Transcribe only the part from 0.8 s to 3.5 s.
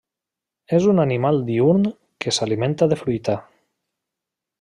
un animal diürn que s'alimenta de fruita.